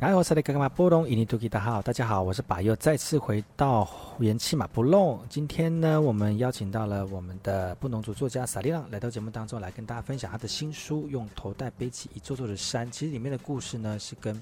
[0.00, 3.86] 哎，我是那个马布隆，印尼土著的好，大家好，我是巴佑，再次回到
[4.18, 5.20] 元气马布隆。
[5.28, 12.86] 今天呢，我们邀请到了我们的布农族作家萨利朗来到节目当中，来跟大家分享他的新书《用头带背起一座座的山》。
[12.90, 14.40] 其实里面的故事呢，是跟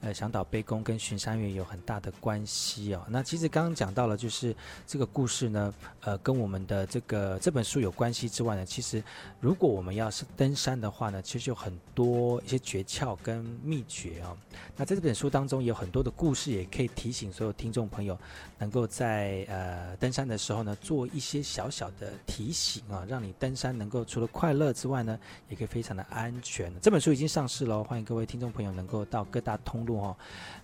[0.00, 3.00] 呃向导背弓跟巡山员有很大的关系哦。
[3.08, 4.52] 那其实刚刚讲到了，就是
[4.88, 9.00] 这个故事呢，呃，跟我们的这个这本书有关系之外呢，其实
[9.38, 14.36] 如果我们要是登山的话呢，其实有很多一些诀窍跟秘诀哦。
[14.76, 18.18] 那这这本书当中有很多的故事，也可以提醒所有听众朋友，
[18.58, 26.72] 能够在呃登山的时候呢，做一些小小的提醒啊，让你登山能够除了快乐之外呢，也可以非常的安全。
[26.80, 30.16] 这本书已经上市了，欢迎各位听众朋友能够到各大通路哦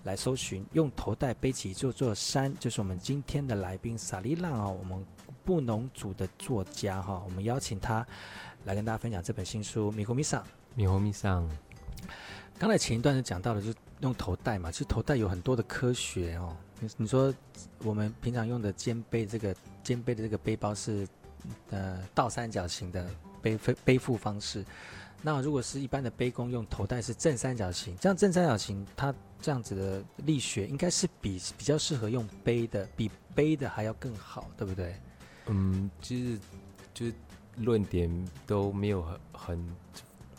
[0.04, 5.04] 来搜寻，用头带背起一座座山，就是我们今天的来宾萨利浪哦，我们
[5.44, 8.06] 布农族的作家哈，我们邀请他
[8.64, 10.42] 来跟大家分享这本新书《米呼米桑》。
[10.74, 11.46] 米呼米桑。
[12.58, 16.54] 刚才前一段就讲到了，就是用头带嘛，其实头带有很多的科学哦。
[16.78, 17.32] 你你说
[17.84, 21.06] 我们平常用的肩背这个肩背的这个背包是
[21.70, 23.08] 呃倒三角形的
[23.40, 24.64] 背背背负方式，
[25.22, 34.94] 那如果是一般的背弓用头带是正三角形，这样正三角形它这样子的力学应该是比比较适合用背的，比背的还要更好，对不对？
[35.46, 36.38] 嗯，其实
[36.92, 37.14] 就是
[37.56, 38.10] 论点
[38.46, 39.74] 都没有很很。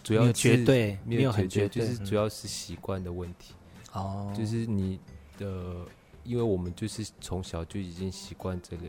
[0.03, 3.53] 主要绝对没有很绝对，就是主要是习惯的问题。
[3.93, 4.99] 哦、嗯，就是你
[5.37, 5.85] 的，
[6.23, 8.83] 因为我们就是从小就已经习惯这个，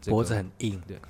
[0.00, 1.00] 这个、脖子很硬的，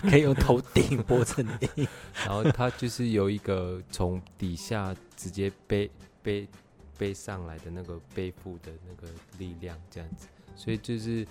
[0.08, 1.46] 可以用头顶，脖子很
[1.76, 1.88] 硬。
[2.24, 5.90] 然后它就是有一个从底下直接背
[6.22, 6.46] 背
[6.96, 11.26] 背上来的那个背部的那个力量，这样子，所以就是。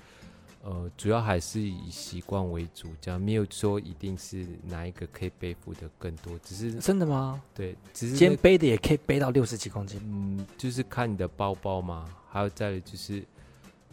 [0.67, 7.39] 呃，主要还是以习惯为主，这样没有说一定是哪一个可以背负的更多，只是真的吗？
[7.53, 10.01] 对，只是肩背的也可以背到六十几公斤。
[10.03, 13.23] 嗯，就是看你的包包嘛，还有再就是，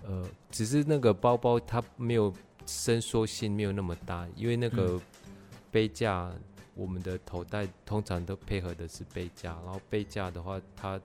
[0.06, 2.32] 呃，只是那个包包它没有
[2.64, 4.98] 伸缩性没有那么大，因为那个
[5.70, 6.40] 背架，嗯、
[6.74, 10.98] 我们的头带通常都配合的是背架，然后背架的话它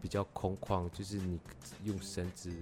[0.00, 1.40] 比较空旷，就是你
[1.82, 2.52] 用绳子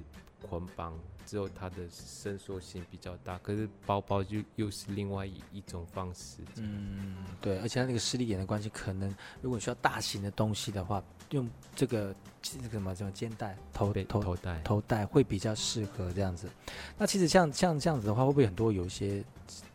[0.49, 0.99] 捆绑。
[1.27, 6.39] 之后它的伸缩性比较大，可是包包就又是另外一一种方式。
[6.57, 12.13] 嗯，对，而且它那个施力眼的关系，可能如果需要大型的东西的话，用这个
[12.43, 16.51] 这个什么什么肩带、头头头带、头带会比较适合这样子。
[16.99, 19.23] 那其实像像这样子的话，会不会很多有一些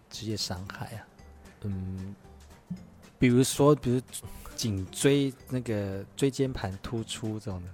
[0.09, 1.08] 职业伤害啊？
[1.62, 2.14] 嗯，
[3.18, 4.02] 比如说，比如
[4.58, 7.70] 颈椎那个椎间盘突出这种的，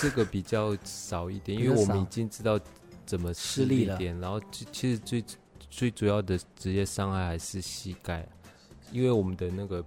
[0.00, 2.58] 这个比较少一点，因为我们已经知道。
[3.08, 4.20] 怎么施力点？
[4.20, 5.24] 然后其其实最
[5.70, 8.28] 最主要的职业伤害还是膝盖，
[8.92, 9.82] 因为我们的那个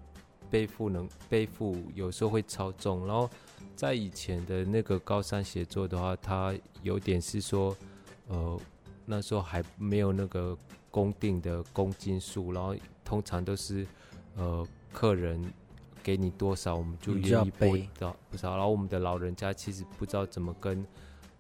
[0.50, 3.06] 背负能背负有时候会超重。
[3.06, 3.30] 然后
[3.76, 7.78] 在以前的那个高山协作的话，它有点是说，
[8.28, 8.60] 呃，
[9.06, 10.58] 那时候还没有那个
[10.90, 12.76] 公定的公斤数，然后
[13.06, 13.86] 通常都是
[14.36, 15.40] 呃客人
[16.04, 18.52] 给你多少，我们就愿意背到不少。
[18.52, 20.86] 然后我们的老人家其实不知道怎么跟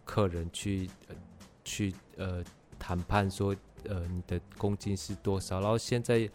[0.06, 0.90] 客人去。
[1.08, 1.16] 呃
[1.64, 2.44] 去呃
[2.80, 6.28] 谈判说呃你的公斤是多少，然后现在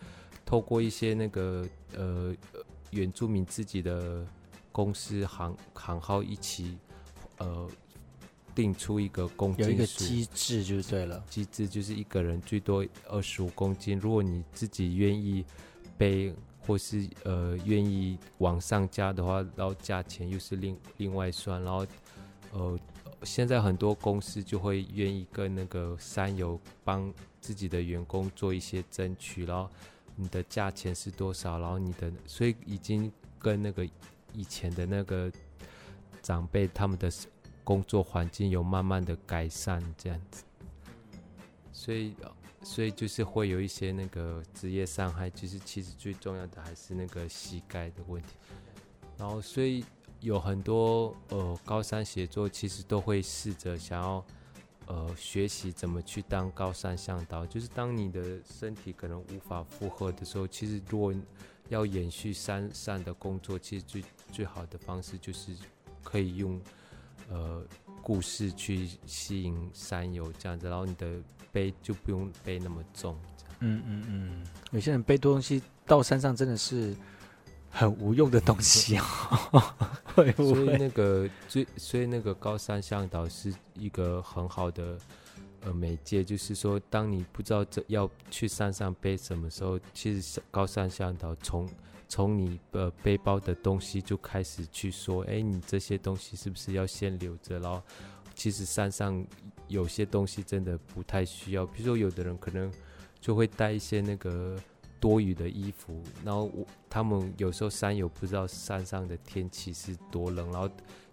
[0.45, 1.67] 透过一些那个
[1.97, 2.33] 呃
[2.93, 4.25] 原住民自己的
[4.71, 6.79] 公司行行号一起
[7.39, 7.69] 呃
[8.55, 15.45] 定出一个公斤数，有一个机制就对了，机制就是一个人最多二十五公斤，如果你自己愿意
[15.99, 16.33] 背
[16.67, 21.87] 或是呃愿意往上加的话，然后价钱又是另另外算，然后
[22.53, 22.79] 呃。
[23.23, 29.69] 现在很多公司就会愿意跟那个山友帮自己的员工做一些争取，然后
[30.15, 33.89] 你的价钱是多少，然后你的，所以已经跟那个
[34.35, 35.33] 以前的那个
[36.23, 37.11] 长辈他们的
[37.65, 40.45] 工作环境有慢慢的改善这样子，
[41.73, 42.15] 所以
[42.67, 48.29] 所以就是会有一些那个职业伤害，其实其实最重要的还是那个膝盖的问题，
[49.17, 49.85] 然后所以。
[50.23, 54.25] 有很多呃高山协作，其实都会试着想要
[54.87, 57.47] 呃学习怎么去当高山向导。
[57.47, 61.15] 就是当你的身体可能无法负荷的时候，其实如果
[61.69, 64.03] 要延续山上的工作，其实最
[64.33, 65.55] 最好的方式就是
[66.03, 66.59] 可以用
[67.29, 67.63] 呃
[68.07, 71.21] 故事去吸引山友这样子，然后你的
[71.51, 73.19] 背就不用背那么重。
[73.59, 76.95] 嗯嗯嗯，有些人背多东西到山上真的是。
[77.69, 79.05] 很无用的东西啊，
[80.15, 80.55] 会不会？
[80.55, 84.97] 所以那个最，所以那个高山向导是一个很好的
[85.63, 91.69] 呃媒介，就是说，当你不知道这要去山上背什么时候，其实高山向导从
[92.09, 97.59] 从你的背包的东西就开始去说，哎，你这些东西是不是要先留着？
[97.59, 97.83] 然后，
[98.35, 99.25] 其实山上
[99.69, 102.73] 有些东西真的不太需要，比如说有的人可能
[103.21, 104.59] 就会带一些那个
[105.01, 106.51] 多余的衣服，然后
[106.89, 110.71] 他们有时候山友不知道山上的天气是多冷，然后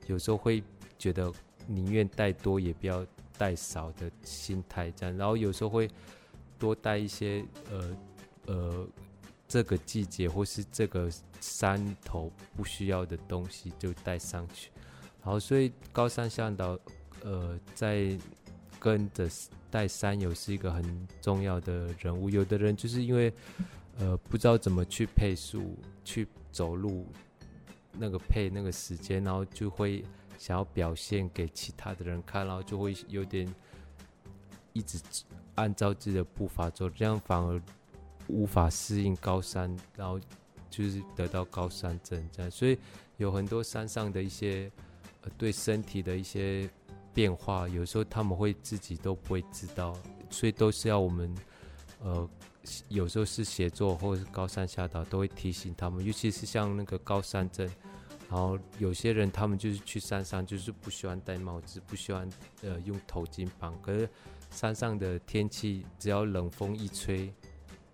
[0.07, 0.63] 有时候会
[0.97, 1.31] 觉得。
[1.65, 3.07] 宁愿带多也不要
[3.37, 5.89] 带少的心态这样，然后有时候会
[6.59, 7.41] 多带一些
[7.71, 7.97] 呃
[8.47, 8.87] 呃
[9.47, 11.09] 这个季节或是这个
[11.39, 14.69] 山头不需要的东西就带上去，
[15.23, 16.77] 然后所以高山向导
[17.23, 18.17] 呃在
[18.79, 19.29] 跟着
[19.69, 23.33] 带山友是一个很重要的人物，有的人就是因为
[23.97, 27.07] 呃不知道怎么去配速去走路
[27.91, 30.03] 那个配那个时间，然后就会。
[30.35, 33.47] 想要表现给其他的人看，然后就会有点
[34.73, 34.99] 一直
[35.55, 37.61] 按照自己的步伐走，这样反而
[38.27, 40.19] 无法适应高山，然后
[40.69, 42.49] 就是得到高山症这样。
[42.51, 42.77] 所以
[43.17, 44.71] 有很多山上的一些
[45.21, 46.69] 呃对身体的一些
[47.13, 49.97] 变化，有时候他们会自己都不会知道，
[50.29, 51.35] 所以都是要我们
[52.01, 52.29] 呃
[52.87, 57.69] 有时候是协作或者是高山下导都会提醒他们，尤其是像那个高山症。
[58.29, 62.27] 然后有些人他们就是去山上，就是不喜欢戴帽子，不喜欢
[62.63, 63.79] 呃用头巾绑。
[63.79, 64.09] 可是
[64.49, 67.31] 山上的天气，只要冷风一吹，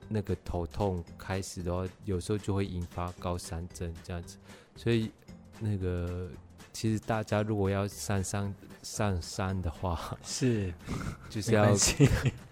[0.09, 4.37] 那个头痛开始的话，有时候就会引发高山症这样子。
[4.75, 5.11] 所以
[5.59, 6.27] 那个
[6.73, 8.43] 其实大家如果要上山
[8.83, 10.73] 上上山的话，是
[11.29, 11.73] 就是要。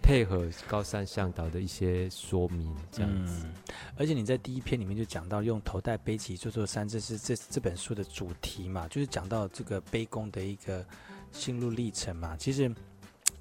[0.07, 3.53] 配合高山向导的一些说明，这样子、嗯。
[3.97, 10.85] 而且你在第一篇里面就讲到用头戴背起这座山，这是这这本书的主题嘛，就是讲到这个背弓的一个
[11.33, 12.37] 心路历程嘛。
[12.37, 12.73] 其实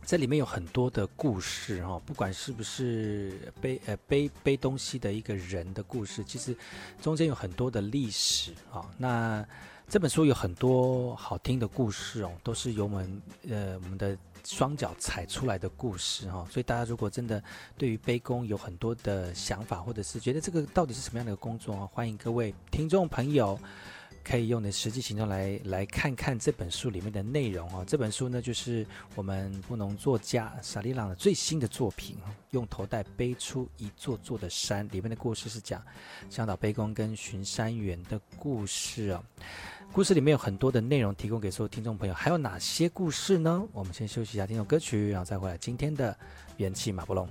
[0.06, 6.56] 这里面有很多的故事哈，不管是不是背呃背背东西的一个人的故事，其实
[7.02, 8.88] 中间有很多的历史啊。
[8.96, 9.44] 那
[9.88, 14.16] 这本书有很多好听的故事哦，都是由我们呃我们的。
[14.48, 17.42] 双脚踩出来的故事哈，所以大家如果真的
[17.76, 23.58] 对于背工有很多的想法，或者是觉得这个到底是什么样的一个工作啊，欢迎各位听众朋友
[24.26, 27.84] 可以用你的实际行动来来看看这本书里面的内容啊。
[27.86, 28.84] 这本书呢，就是
[29.14, 32.16] 我们布农作家萨利朗的最新的作品，
[32.50, 34.88] 用头带背出一座座的山。
[34.90, 35.80] 里面的故事是讲
[36.28, 39.22] 向导背公跟巡山员的故事啊。
[39.92, 43.64] 故事里面有很多的内容提供给所有听众朋友，还有哪些故事呢？
[43.72, 46.18] 我们先休息一下，听首歌曲，然后再回来今天的
[46.56, 47.28] 元气马布隆。